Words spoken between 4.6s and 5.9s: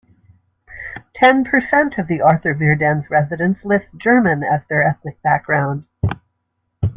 their ethnic background.